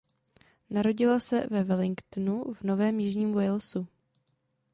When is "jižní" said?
2.99-3.33